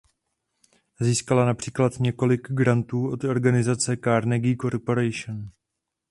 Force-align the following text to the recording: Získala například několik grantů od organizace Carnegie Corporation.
Získala 1.01 1.45
například 1.45 1.99
několik 1.99 2.47
grantů 2.51 3.11
od 3.11 3.23
organizace 3.23 3.97
Carnegie 4.03 4.55
Corporation. 4.61 5.49